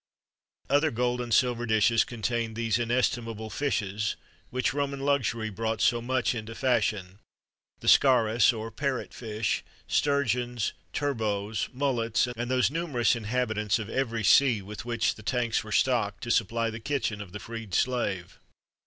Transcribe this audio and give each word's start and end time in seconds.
Other 0.67 0.89
gold 0.89 1.21
and 1.21 1.31
silver 1.31 1.67
dishes 1.67 2.03
contained 2.03 2.55
these 2.55 2.79
inestimable 2.79 3.51
fishes 3.51 4.15
which 4.49 4.73
Roman 4.73 5.01
luxury 5.01 5.51
brought 5.51 5.79
so 5.79 6.01
much 6.01 6.33
into 6.33 6.55
fashion; 6.55 7.19
the 7.81 7.87
scarus, 7.87 8.51
or 8.51 8.71
parrot 8.71 9.13
fish, 9.13 9.63
sturgeons, 9.87 10.73
turbots, 10.91 11.71
mullets, 11.71 12.25
and 12.35 12.49
those 12.49 12.71
numerous 12.71 13.15
inhabitants 13.15 13.77
of 13.77 13.89
every 13.91 14.23
sea 14.23 14.59
with 14.59 14.85
which 14.85 15.13
the 15.13 15.21
tanks 15.21 15.63
were 15.63 15.71
stocked, 15.71 16.23
to 16.23 16.31
supply 16.31 16.71
the 16.71 16.79
kitchen 16.79 17.21
of 17.21 17.31
the 17.31 17.37
freed 17.39 17.75
slave. 17.75 18.39